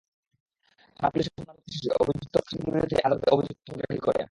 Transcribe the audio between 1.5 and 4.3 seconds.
তদন্ত শেষে অভিযুক্ত পাঁচ আসামির বিরুদ্ধেই আদালতে অভিযোগপত্র দাখিল করে।